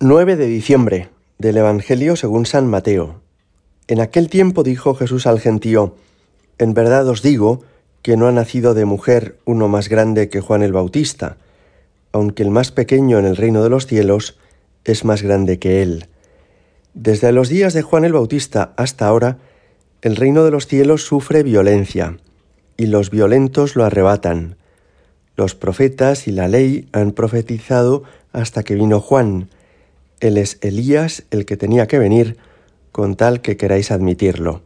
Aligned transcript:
9 0.00 0.36
de 0.36 0.46
diciembre 0.46 1.08
del 1.38 1.56
Evangelio 1.56 2.14
según 2.14 2.46
San 2.46 2.68
Mateo. 2.68 3.20
En 3.88 4.00
aquel 4.00 4.30
tiempo 4.30 4.62
dijo 4.62 4.94
Jesús 4.94 5.26
al 5.26 5.40
gentío, 5.40 5.96
En 6.56 6.72
verdad 6.72 7.08
os 7.08 7.20
digo 7.20 7.64
que 8.02 8.16
no 8.16 8.28
ha 8.28 8.32
nacido 8.32 8.74
de 8.74 8.84
mujer 8.84 9.38
uno 9.44 9.66
más 9.66 9.88
grande 9.88 10.28
que 10.28 10.40
Juan 10.40 10.62
el 10.62 10.72
Bautista, 10.72 11.36
aunque 12.12 12.44
el 12.44 12.50
más 12.50 12.70
pequeño 12.70 13.18
en 13.18 13.24
el 13.24 13.36
reino 13.36 13.64
de 13.64 13.70
los 13.70 13.88
cielos 13.88 14.38
es 14.84 15.04
más 15.04 15.22
grande 15.22 15.58
que 15.58 15.82
él. 15.82 16.06
Desde 16.94 17.32
los 17.32 17.48
días 17.48 17.72
de 17.72 17.82
Juan 17.82 18.04
el 18.04 18.12
Bautista 18.12 18.74
hasta 18.76 19.08
ahora, 19.08 19.38
el 20.02 20.14
reino 20.14 20.44
de 20.44 20.52
los 20.52 20.68
cielos 20.68 21.02
sufre 21.02 21.42
violencia, 21.42 22.18
y 22.76 22.86
los 22.86 23.10
violentos 23.10 23.74
lo 23.74 23.82
arrebatan. 23.82 24.58
Los 25.34 25.56
profetas 25.56 26.28
y 26.28 26.30
la 26.30 26.46
ley 26.46 26.88
han 26.92 27.10
profetizado 27.10 28.04
hasta 28.32 28.62
que 28.62 28.76
vino 28.76 29.00
Juan, 29.00 29.48
él 30.20 30.36
es 30.36 30.58
Elías 30.60 31.24
el 31.30 31.46
que 31.46 31.56
tenía 31.56 31.86
que 31.86 31.98
venir, 31.98 32.36
con 32.92 33.14
tal 33.16 33.40
que 33.40 33.56
queráis 33.56 33.90
admitirlo. 33.90 34.62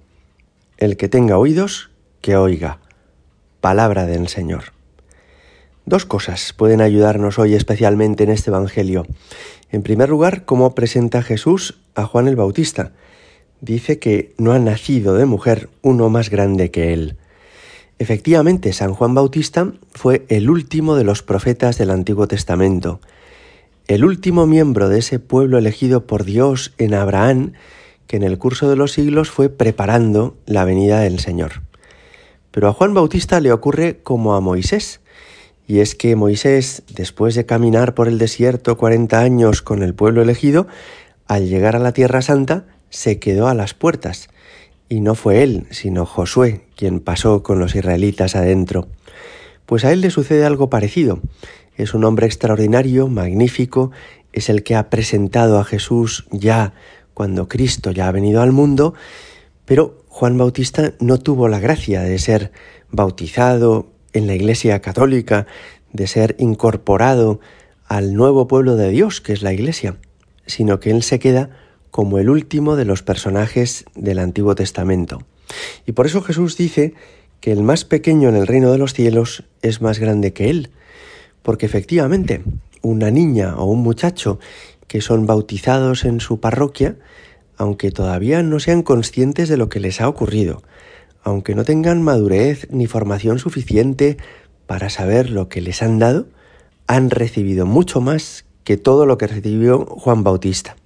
El 0.78 0.96
que 0.96 1.08
tenga 1.08 1.38
oídos, 1.38 1.90
que 2.20 2.36
oiga. 2.36 2.78
Palabra 3.60 4.06
del 4.06 4.28
Señor. 4.28 4.72
Dos 5.84 6.06
cosas 6.06 6.52
pueden 6.52 6.80
ayudarnos 6.80 7.38
hoy 7.38 7.54
especialmente 7.54 8.24
en 8.24 8.30
este 8.30 8.50
Evangelio. 8.50 9.06
En 9.70 9.82
primer 9.82 10.08
lugar, 10.08 10.44
cómo 10.44 10.74
presenta 10.74 11.22
Jesús 11.22 11.80
a 11.94 12.06
Juan 12.06 12.28
el 12.28 12.36
Bautista. 12.36 12.92
Dice 13.60 13.98
que 13.98 14.32
no 14.38 14.52
ha 14.52 14.58
nacido 14.58 15.14
de 15.14 15.26
mujer 15.26 15.68
uno 15.82 16.08
más 16.08 16.30
grande 16.30 16.70
que 16.70 16.92
él. 16.92 17.16
Efectivamente, 17.98 18.72
San 18.72 18.94
Juan 18.94 19.14
Bautista 19.14 19.72
fue 19.92 20.24
el 20.28 20.50
último 20.50 20.96
de 20.96 21.04
los 21.04 21.22
profetas 21.22 21.78
del 21.78 21.90
Antiguo 21.90 22.26
Testamento 22.26 23.00
el 23.88 24.04
último 24.04 24.46
miembro 24.46 24.88
de 24.88 25.00
ese 25.00 25.18
pueblo 25.18 25.58
elegido 25.58 26.06
por 26.06 26.24
Dios 26.24 26.72
en 26.78 26.94
Abraham, 26.94 27.52
que 28.06 28.16
en 28.16 28.22
el 28.22 28.38
curso 28.38 28.68
de 28.68 28.76
los 28.76 28.92
siglos 28.92 29.30
fue 29.30 29.48
preparando 29.48 30.36
la 30.46 30.64
venida 30.64 31.00
del 31.00 31.18
Señor. 31.18 31.62
Pero 32.50 32.68
a 32.68 32.72
Juan 32.72 32.94
Bautista 32.94 33.40
le 33.40 33.52
ocurre 33.52 33.98
como 34.02 34.34
a 34.34 34.40
Moisés, 34.40 35.00
y 35.66 35.80
es 35.80 35.94
que 35.94 36.16
Moisés, 36.16 36.82
después 36.94 37.34
de 37.34 37.46
caminar 37.46 37.94
por 37.94 38.08
el 38.08 38.18
desierto 38.18 38.76
cuarenta 38.76 39.20
años 39.20 39.62
con 39.62 39.82
el 39.82 39.94
pueblo 39.94 40.22
elegido, 40.22 40.66
al 41.26 41.48
llegar 41.48 41.76
a 41.76 41.80
la 41.80 41.92
Tierra 41.92 42.20
Santa, 42.20 42.66
se 42.90 43.18
quedó 43.18 43.48
a 43.48 43.54
las 43.54 43.74
puertas, 43.74 44.28
y 44.88 45.00
no 45.00 45.14
fue 45.14 45.42
él, 45.42 45.66
sino 45.70 46.04
Josué, 46.04 46.66
quien 46.76 47.00
pasó 47.00 47.42
con 47.42 47.58
los 47.58 47.74
israelitas 47.74 48.36
adentro. 48.36 48.88
Pues 49.64 49.86
a 49.86 49.92
él 49.92 50.02
le 50.02 50.10
sucede 50.10 50.44
algo 50.44 50.68
parecido. 50.68 51.20
Es 51.76 51.94
un 51.94 52.04
hombre 52.04 52.26
extraordinario, 52.26 53.08
magnífico, 53.08 53.90
es 54.32 54.48
el 54.48 54.62
que 54.62 54.74
ha 54.74 54.90
presentado 54.90 55.58
a 55.58 55.64
Jesús 55.64 56.26
ya 56.30 56.74
cuando 57.14 57.48
Cristo 57.48 57.90
ya 57.90 58.08
ha 58.08 58.12
venido 58.12 58.42
al 58.42 58.52
mundo, 58.52 58.94
pero 59.64 60.02
Juan 60.08 60.36
Bautista 60.36 60.94
no 61.00 61.18
tuvo 61.18 61.48
la 61.48 61.60
gracia 61.60 62.02
de 62.02 62.18
ser 62.18 62.52
bautizado 62.90 63.90
en 64.12 64.26
la 64.26 64.34
Iglesia 64.34 64.80
Católica, 64.80 65.46
de 65.92 66.06
ser 66.06 66.36
incorporado 66.38 67.40
al 67.86 68.14
nuevo 68.14 68.46
pueblo 68.48 68.76
de 68.76 68.90
Dios, 68.90 69.20
que 69.20 69.32
es 69.32 69.42
la 69.42 69.52
Iglesia, 69.52 69.96
sino 70.46 70.80
que 70.80 70.90
él 70.90 71.02
se 71.02 71.18
queda 71.18 71.50
como 71.90 72.18
el 72.18 72.30
último 72.30 72.76
de 72.76 72.84
los 72.84 73.02
personajes 73.02 73.84
del 73.94 74.18
Antiguo 74.18 74.54
Testamento. 74.54 75.22
Y 75.86 75.92
por 75.92 76.06
eso 76.06 76.22
Jesús 76.22 76.56
dice 76.56 76.94
que 77.40 77.52
el 77.52 77.62
más 77.62 77.84
pequeño 77.84 78.28
en 78.28 78.36
el 78.36 78.46
reino 78.46 78.72
de 78.72 78.78
los 78.78 78.94
cielos 78.94 79.44
es 79.60 79.82
más 79.82 79.98
grande 79.98 80.32
que 80.32 80.48
él, 80.48 80.70
porque 81.42 81.66
efectivamente 81.66 82.42
una 82.82 83.10
niña 83.10 83.56
o 83.56 83.64
un 83.64 83.82
muchacho 83.82 84.38
que 84.86 85.00
son 85.00 85.26
bautizados 85.26 86.04
en 86.04 86.20
su 86.20 86.40
parroquia, 86.40 86.96
aunque 87.56 87.90
todavía 87.90 88.42
no 88.42 88.60
sean 88.60 88.82
conscientes 88.82 89.48
de 89.48 89.56
lo 89.56 89.68
que 89.68 89.80
les 89.80 90.00
ha 90.00 90.08
ocurrido, 90.08 90.62
aunque 91.22 91.54
no 91.54 91.64
tengan 91.64 92.02
madurez 92.02 92.68
ni 92.70 92.86
formación 92.86 93.38
suficiente 93.38 94.16
para 94.66 94.90
saber 94.90 95.30
lo 95.30 95.48
que 95.48 95.60
les 95.60 95.82
han 95.82 95.98
dado, 95.98 96.26
han 96.86 97.10
recibido 97.10 97.66
mucho 97.66 98.00
más 98.00 98.44
que 98.64 98.76
todo 98.76 99.06
lo 99.06 99.18
que 99.18 99.26
recibió 99.26 99.86
Juan 99.86 100.24
Bautista. 100.24 100.76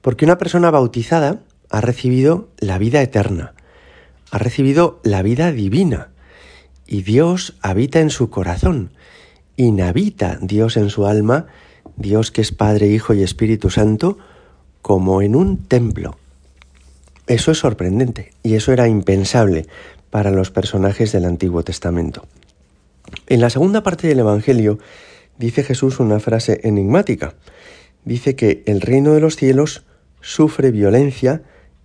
Porque 0.00 0.24
una 0.24 0.38
persona 0.38 0.70
bautizada 0.70 1.40
ha 1.70 1.80
recibido 1.80 2.48
la 2.58 2.78
vida 2.78 3.02
eterna, 3.02 3.54
ha 4.30 4.38
recibido 4.38 5.00
la 5.04 5.22
vida 5.22 5.52
divina, 5.52 6.10
y 6.86 7.02
Dios 7.02 7.56
habita 7.60 8.00
en 8.00 8.10
su 8.10 8.30
corazón, 8.30 8.90
inhabita 9.58 10.38
Dios 10.40 10.78
en 10.78 10.88
su 10.88 11.06
alma, 11.06 11.46
Dios 11.96 12.30
que 12.30 12.40
es 12.40 12.52
Padre, 12.52 12.86
Hijo 12.86 13.12
y 13.12 13.22
Espíritu 13.22 13.68
Santo, 13.68 14.16
como 14.80 15.20
en 15.20 15.36
un 15.36 15.58
templo. 15.58 16.16
Eso 17.26 17.50
es 17.50 17.58
sorprendente 17.58 18.32
y 18.42 18.54
eso 18.54 18.72
era 18.72 18.88
impensable 18.88 19.66
para 20.10 20.30
los 20.30 20.50
personajes 20.50 21.12
del 21.12 21.26
Antiguo 21.26 21.62
Testamento. 21.64 22.24
En 23.26 23.40
la 23.40 23.50
segunda 23.50 23.82
parte 23.82 24.06
del 24.06 24.20
Evangelio 24.20 24.78
dice 25.38 25.64
Jesús 25.64 25.98
una 25.98 26.20
frase 26.20 26.60
enigmática. 26.62 27.34
Dice 28.04 28.36
que 28.36 28.62
el 28.66 28.80
reino 28.80 29.12
de 29.12 29.20
los 29.20 29.36
cielos 29.36 29.84
sufre 30.20 30.70
violencia 30.70 31.42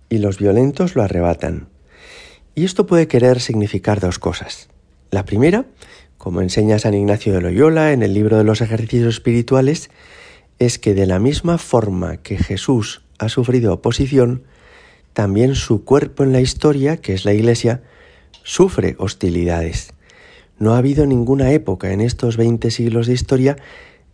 y 0.08 0.18
los 0.18 0.38
violentos 0.38 0.94
lo 0.94 1.02
arrebatan. 1.02 1.68
Y 2.54 2.64
esto 2.64 2.86
puede 2.86 3.08
querer 3.08 3.40
significar 3.40 4.00
dos 4.00 4.20
cosas. 4.20 4.68
La 5.10 5.24
primera 5.24 5.66
como 6.18 6.40
enseña 6.40 6.78
San 6.78 6.94
Ignacio 6.94 7.34
de 7.34 7.40
Loyola 7.40 7.92
en 7.92 8.02
el 8.02 8.14
libro 8.14 8.38
de 8.38 8.44
los 8.44 8.60
ejercicios 8.60 9.14
espirituales, 9.14 9.90
es 10.58 10.78
que 10.78 10.94
de 10.94 11.06
la 11.06 11.18
misma 11.18 11.58
forma 11.58 12.18
que 12.18 12.38
Jesús 12.38 13.02
ha 13.18 13.28
sufrido 13.28 13.72
oposición, 13.72 14.42
también 15.12 15.54
su 15.54 15.84
cuerpo 15.84 16.22
en 16.24 16.32
la 16.32 16.40
historia, 16.40 16.96
que 16.96 17.14
es 17.14 17.24
la 17.24 17.32
Iglesia, 17.32 17.82
sufre 18.42 18.96
hostilidades. 18.98 19.92
No 20.58 20.74
ha 20.74 20.78
habido 20.78 21.06
ninguna 21.06 21.52
época 21.52 21.92
en 21.92 22.00
estos 22.00 22.36
20 22.36 22.70
siglos 22.70 23.06
de 23.06 23.14
historia 23.14 23.56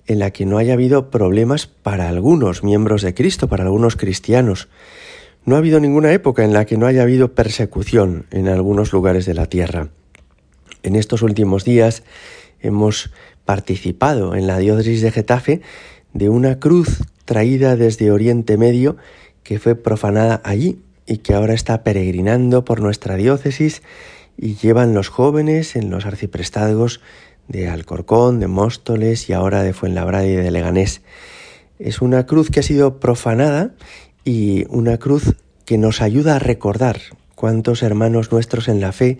en 0.06 0.18
la 0.18 0.30
que 0.30 0.46
no 0.46 0.58
haya 0.58 0.72
habido 0.72 1.10
problemas 1.10 1.66
para 1.66 2.08
algunos 2.08 2.64
miembros 2.64 3.02
de 3.02 3.14
Cristo, 3.14 3.48
para 3.48 3.64
algunos 3.64 3.96
cristianos. 3.96 4.68
No 5.44 5.54
ha 5.54 5.58
habido 5.58 5.80
ninguna 5.80 6.12
época 6.12 6.44
en 6.44 6.52
la 6.52 6.64
que 6.64 6.76
no 6.76 6.86
haya 6.86 7.02
habido 7.02 7.34
persecución 7.34 8.26
en 8.30 8.48
algunos 8.48 8.92
lugares 8.92 9.26
de 9.26 9.34
la 9.34 9.46
tierra. 9.46 9.88
En 10.82 10.96
estos 10.96 11.22
últimos 11.22 11.64
días 11.64 12.02
hemos 12.60 13.10
participado 13.44 14.34
en 14.34 14.46
la 14.46 14.58
diócesis 14.58 15.02
de 15.02 15.10
Getafe 15.10 15.60
de 16.12 16.28
una 16.28 16.58
cruz 16.58 17.02
traída 17.24 17.76
desde 17.76 18.10
Oriente 18.10 18.56
Medio 18.56 18.96
que 19.42 19.58
fue 19.58 19.74
profanada 19.74 20.40
allí 20.44 20.78
y 21.06 21.18
que 21.18 21.34
ahora 21.34 21.54
está 21.54 21.82
peregrinando 21.82 22.64
por 22.64 22.80
nuestra 22.80 23.16
diócesis 23.16 23.82
y 24.36 24.54
llevan 24.54 24.94
los 24.94 25.08
jóvenes 25.08 25.76
en 25.76 25.90
los 25.90 26.06
arciprestazgos 26.06 27.00
de 27.48 27.68
Alcorcón, 27.68 28.40
de 28.40 28.46
Móstoles 28.46 29.28
y 29.28 29.32
ahora 29.32 29.62
de 29.62 29.72
Fuenlabrada 29.72 30.26
y 30.26 30.36
de 30.36 30.50
Leganés. 30.50 31.02
Es 31.78 32.00
una 32.00 32.26
cruz 32.26 32.50
que 32.50 32.60
ha 32.60 32.62
sido 32.62 33.00
profanada 33.00 33.74
y 34.24 34.64
una 34.68 34.98
cruz 34.98 35.34
que 35.64 35.78
nos 35.78 36.00
ayuda 36.00 36.36
a 36.36 36.38
recordar 36.38 37.00
cuántos 37.34 37.82
hermanos 37.82 38.32
nuestros 38.32 38.68
en 38.68 38.80
la 38.80 38.92
fe 38.92 39.18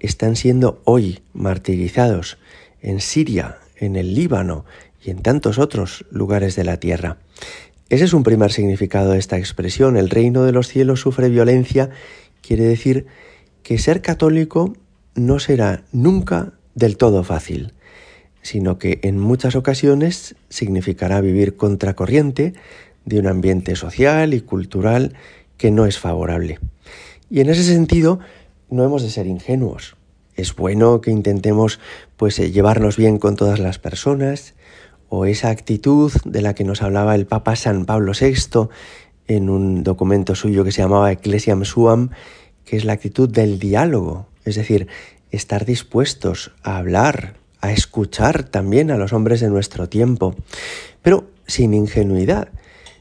están 0.00 0.36
siendo 0.36 0.80
hoy 0.84 1.20
martirizados 1.32 2.38
en 2.80 3.00
Siria, 3.00 3.58
en 3.76 3.96
el 3.96 4.14
Líbano 4.14 4.64
y 5.04 5.10
en 5.10 5.22
tantos 5.22 5.58
otros 5.58 6.04
lugares 6.10 6.56
de 6.56 6.64
la 6.64 6.78
tierra. 6.78 7.18
Ese 7.88 8.04
es 8.04 8.12
un 8.12 8.22
primer 8.22 8.52
significado 8.52 9.12
de 9.12 9.18
esta 9.18 9.38
expresión. 9.38 9.96
El 9.96 10.10
reino 10.10 10.44
de 10.44 10.52
los 10.52 10.68
cielos 10.68 11.00
sufre 11.00 11.28
violencia 11.28 11.90
quiere 12.42 12.64
decir 12.64 13.06
que 13.62 13.78
ser 13.78 14.02
católico 14.02 14.76
no 15.14 15.38
será 15.38 15.84
nunca 15.92 16.52
del 16.74 16.96
todo 16.96 17.24
fácil, 17.24 17.72
sino 18.42 18.78
que 18.78 19.00
en 19.02 19.18
muchas 19.18 19.56
ocasiones 19.56 20.36
significará 20.48 21.20
vivir 21.20 21.56
contracorriente 21.56 22.54
de 23.04 23.18
un 23.18 23.26
ambiente 23.26 23.74
social 23.74 24.34
y 24.34 24.40
cultural 24.40 25.14
que 25.56 25.70
no 25.70 25.86
es 25.86 25.98
favorable. 25.98 26.58
Y 27.30 27.40
en 27.40 27.50
ese 27.50 27.64
sentido, 27.64 28.20
no 28.70 28.84
hemos 28.84 29.02
de 29.02 29.10
ser 29.10 29.26
ingenuos. 29.26 29.96
Es 30.34 30.54
bueno 30.54 31.00
que 31.00 31.10
intentemos 31.10 31.80
pues 32.16 32.38
eh, 32.38 32.50
llevarnos 32.50 32.96
bien 32.96 33.18
con 33.18 33.36
todas 33.36 33.58
las 33.58 33.78
personas 33.78 34.54
o 35.08 35.26
esa 35.26 35.50
actitud 35.50 36.12
de 36.24 36.42
la 36.42 36.54
que 36.54 36.64
nos 36.64 36.82
hablaba 36.82 37.14
el 37.14 37.26
Papa 37.26 37.56
San 37.56 37.86
Pablo 37.86 38.12
VI 38.18 38.68
en 39.26 39.50
un 39.50 39.82
documento 39.82 40.34
suyo 40.34 40.64
que 40.64 40.72
se 40.72 40.82
llamaba 40.82 41.12
Ecclesiam 41.12 41.64
Suam, 41.64 42.10
que 42.64 42.76
es 42.76 42.84
la 42.84 42.92
actitud 42.92 43.28
del 43.28 43.58
diálogo, 43.58 44.26
es 44.44 44.56
decir, 44.56 44.88
estar 45.30 45.64
dispuestos 45.64 46.52
a 46.62 46.76
hablar, 46.78 47.34
a 47.60 47.72
escuchar 47.72 48.44
también 48.44 48.90
a 48.90 48.96
los 48.96 49.12
hombres 49.12 49.40
de 49.40 49.48
nuestro 49.48 49.88
tiempo, 49.88 50.34
pero 51.02 51.26
sin 51.46 51.74
ingenuidad, 51.74 52.48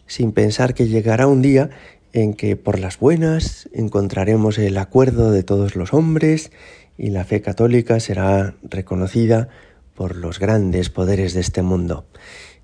sin 0.06 0.32
pensar 0.32 0.74
que 0.74 0.88
llegará 0.88 1.28
un 1.28 1.42
día 1.42 1.70
en 2.18 2.34
que 2.34 2.56
por 2.56 2.80
las 2.80 2.98
buenas 2.98 3.70
encontraremos 3.74 4.58
el 4.58 4.80
acuerdo 4.80 5.30
de 5.30 5.44
todos 5.44 5.76
los 5.76 5.94
hombres 5.94 6.52
y 6.98 7.12
la 7.12 7.24
fe 7.26 7.42
católica 7.42 8.00
será 8.00 8.56
reconocida 8.64 9.50
por 9.94 10.16
los 10.16 10.40
grandes 10.40 10.90
poderes 10.90 11.36
de 11.36 11.42
este 11.42 11.62
mundo. 11.62 12.08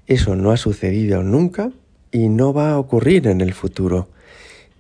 Eso 0.08 0.36
no 0.36 0.50
ha 0.50 0.58
sucedido 0.58 1.22
nunca 1.22 1.72
y 2.12 2.30
no 2.30 2.52
va 2.52 2.72
a 2.72 2.80
ocurrir 2.80 3.28
en 3.28 3.42
el 3.42 3.54
futuro. 3.54 4.10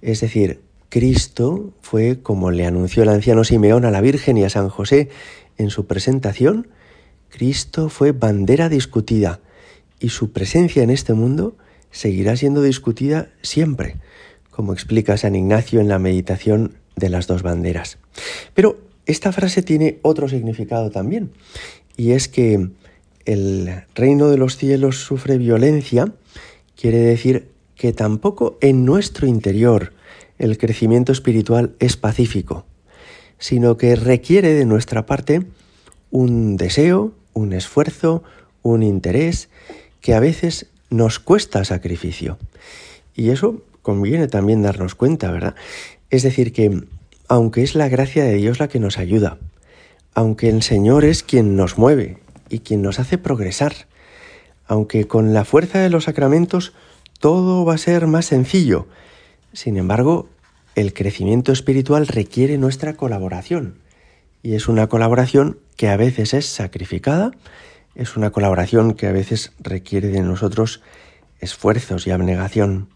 Es 0.01 0.21
decir, 0.21 0.61
Cristo 0.89 1.71
fue, 1.81 2.19
como 2.23 2.49
le 2.49 2.65
anunció 2.65 3.03
el 3.03 3.09
anciano 3.09 3.43
Simeón 3.43 3.85
a 3.85 3.91
la 3.91 4.01
Virgen 4.01 4.37
y 4.37 4.43
a 4.43 4.49
San 4.49 4.69
José 4.69 5.09
en 5.59 5.69
su 5.69 5.85
presentación, 5.85 6.67
Cristo 7.29 7.89
fue 7.89 8.11
bandera 8.11 8.69
discutida 8.69 9.39
y 9.99 10.09
su 10.09 10.31
presencia 10.31 10.81
en 10.81 10.89
este 10.89 11.13
mundo 11.13 11.57
seguirá 11.91 12.35
siendo 12.35 12.63
discutida 12.63 13.29
siempre, 13.43 13.97
como 14.55 14.73
explica 14.73 15.17
San 15.17 15.35
Ignacio 15.35 15.79
en 15.79 15.87
la 15.87 15.99
meditación 15.99 16.75
de 16.95 17.09
las 17.09 17.27
dos 17.27 17.41
banderas. 17.41 17.97
Pero 18.53 18.77
esta 19.05 19.31
frase 19.31 19.63
tiene 19.63 19.99
otro 20.01 20.29
significado 20.29 20.91
también, 20.91 21.31
y 21.97 22.11
es 22.11 22.27
que 22.27 22.69
el 23.25 23.83
reino 23.95 24.29
de 24.29 24.37
los 24.37 24.57
cielos 24.57 24.97
sufre 24.97 25.37
violencia, 25.37 26.13
quiere 26.75 26.99
decir 26.99 27.49
que 27.75 27.93
tampoco 27.93 28.57
en 28.61 28.85
nuestro 28.85 29.27
interior 29.27 29.93
el 30.37 30.57
crecimiento 30.57 31.11
espiritual 31.11 31.75
es 31.79 31.97
pacífico, 31.97 32.65
sino 33.39 33.77
que 33.77 33.95
requiere 33.95 34.53
de 34.53 34.65
nuestra 34.65 35.05
parte 35.05 35.43
un 36.11 36.57
deseo, 36.57 37.13
un 37.33 37.53
esfuerzo, 37.53 38.23
un 38.61 38.83
interés 38.83 39.49
que 40.01 40.13
a 40.13 40.19
veces 40.19 40.67
nos 40.89 41.19
cuesta 41.19 41.65
sacrificio. 41.65 42.37
Y 43.15 43.29
eso 43.29 43.63
conviene 43.83 44.27
también 44.27 44.63
darnos 44.63 44.95
cuenta, 44.95 45.29
¿verdad? 45.29 45.53
Es 46.09 46.23
decir, 46.23 46.51
que 46.51 46.83
aunque 47.27 47.61
es 47.61 47.75
la 47.75 47.87
gracia 47.89 48.23
de 48.23 48.33
Dios 48.33 48.59
la 48.59 48.67
que 48.67 48.79
nos 48.79 48.97
ayuda, 48.97 49.37
aunque 50.15 50.49
el 50.49 50.63
Señor 50.63 51.05
es 51.05 51.21
quien 51.21 51.55
nos 51.55 51.77
mueve 51.77 52.17
y 52.49 52.59
quien 52.59 52.81
nos 52.81 52.99
hace 52.99 53.19
progresar, 53.19 53.73
aunque 54.65 55.05
con 55.07 55.33
la 55.33 55.45
fuerza 55.45 55.79
de 55.79 55.91
los 55.91 56.05
sacramentos 56.05 56.73
todo 57.19 57.63
va 57.63 57.75
a 57.75 57.77
ser 57.77 58.07
más 58.07 58.25
sencillo, 58.25 58.87
sin 59.53 59.77
embargo, 59.77 60.29
el 60.75 60.93
crecimiento 60.93 61.51
espiritual 61.51 62.07
requiere 62.07 62.57
nuestra 62.57 62.95
colaboración. 62.95 63.79
Y 64.41 64.55
es 64.55 64.67
una 64.67 64.87
colaboración 64.87 65.59
que 65.77 65.89
a 65.89 65.97
veces 65.97 66.33
es 66.33 66.47
sacrificada, 66.47 67.31
es 67.95 68.17
una 68.17 68.31
colaboración 68.31 68.95
que 68.95 69.07
a 69.07 69.11
veces 69.11 69.53
requiere 69.59 70.07
de 70.07 70.21
nosotros 70.21 70.81
esfuerzos 71.39 72.07
y 72.07 72.11
abnegación. 72.11 72.89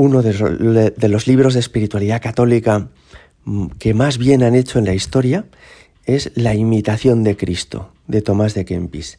Uno 0.00 0.22
de 0.22 1.08
los 1.08 1.26
libros 1.26 1.54
de 1.54 1.60
espiritualidad 1.60 2.22
católica 2.22 2.88
mm, 3.44 3.66
que 3.80 3.94
más 3.94 4.16
bien 4.16 4.44
han 4.44 4.54
hecho 4.54 4.78
en 4.78 4.84
la 4.84 4.94
historia 4.94 5.46
es 6.04 6.30
La 6.36 6.54
imitación 6.54 7.24
de 7.24 7.36
Cristo, 7.36 7.90
de 8.06 8.22
Tomás 8.22 8.54
de 8.54 8.64
Kempis. 8.64 9.18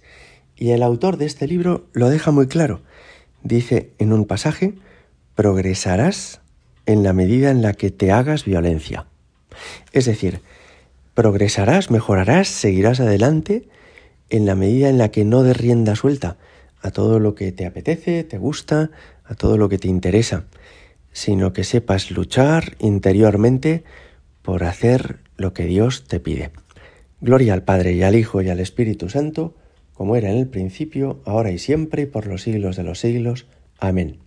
Y 0.56 0.70
el 0.70 0.82
autor 0.82 1.18
de 1.18 1.26
este 1.26 1.48
libro 1.48 1.88
lo 1.92 2.08
deja 2.08 2.32
muy 2.32 2.48
claro. 2.48 2.80
Dice 3.44 3.92
en 3.98 4.14
un 4.14 4.24
pasaje, 4.24 4.74
progresarás 5.36 6.40
en 6.86 7.04
la 7.04 7.12
medida 7.12 7.52
en 7.52 7.62
la 7.62 7.74
que 7.74 7.92
te 7.92 8.14
hagas 8.14 8.46
violencia. 8.46 9.06
Es 9.92 10.06
decir, 10.06 10.40
progresarás, 11.14 11.92
mejorarás, 11.92 12.48
seguirás 12.48 13.02
adelante 13.02 13.68
en 14.30 14.46
la 14.46 14.56
medida 14.56 14.88
en 14.88 14.98
la 14.98 15.12
que 15.12 15.26
no 15.26 15.44
des 15.44 15.58
rienda 15.58 15.98
suelta 15.98 16.38
a 16.82 16.92
todo 16.92 17.20
lo 17.20 17.36
que 17.36 17.52
te 17.52 17.66
apetece, 17.66 18.24
te 18.24 18.38
gusta, 18.38 18.92
a 19.26 19.36
todo 19.36 19.58
lo 19.58 19.68
que 19.68 19.78
te 19.78 19.90
interesa, 19.90 20.46
sino 21.20 21.52
que 21.52 21.66
sepas 21.66 22.12
luchar 22.12 22.78
interiormente 22.80 23.84
por 24.42 24.64
hacer 24.64 25.18
lo 25.36 25.54
que 25.54 25.66
Dios 25.66 26.06
te 26.08 26.22
pide. 26.22 26.52
Gloria 27.20 27.54
al 27.54 27.64
Padre 27.64 27.92
y 27.92 28.04
al 28.04 28.16
Hijo 28.16 28.42
y 28.42 28.48
al 28.48 28.62
Espíritu 28.62 29.10
Santo, 29.10 29.54
como 29.94 30.16
era 30.16 30.30
en 30.30 30.38
el 30.38 30.48
principio, 30.48 31.22
ahora 31.26 31.52
y 31.52 31.60
siempre, 31.60 32.04
y 32.04 32.06
por 32.06 32.26
los 32.26 32.44
siglos 32.44 32.78
de 32.78 32.84
los 32.84 33.00
siglos. 33.00 33.48
Amén. 33.80 34.20